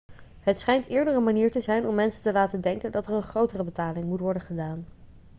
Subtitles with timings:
[0.39, 3.21] het schijnt eerder een manier te zijn om mensen te laten denken dat er een
[3.23, 4.83] grotere betaling moet worden gedaan